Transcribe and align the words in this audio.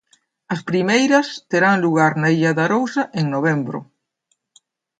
As 0.53 0.61
primeiras 0.69 1.27
terán 1.51 1.77
lugar 1.85 2.11
na 2.21 2.29
Illa 2.37 2.51
de 2.57 2.63
Arousa 2.67 3.03
en 3.19 3.25
novembro. 3.35 3.79